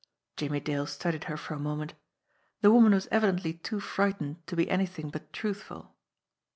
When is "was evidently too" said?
2.91-3.79